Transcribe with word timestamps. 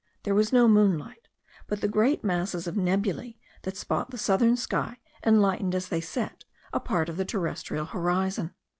There 0.23 0.33
was 0.33 0.51
no 0.51 0.67
moonlight; 0.67 1.27
but 1.67 1.81
the 1.81 1.87
great 1.87 2.23
masses 2.23 2.65
of 2.65 2.75
nebulae 2.75 3.37
that 3.61 3.77
spot 3.77 4.09
the 4.09 4.17
southern 4.17 4.57
sky 4.57 4.97
enlighten, 5.23 5.75
as 5.75 5.89
they 5.89 6.01
set, 6.01 6.43
a 6.73 6.79
part 6.79 7.07
of 7.07 7.17
the 7.17 7.23
terrestrial 7.25 7.85
horizon. 7.85 8.55